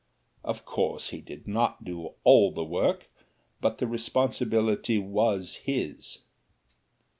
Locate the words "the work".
2.51-3.07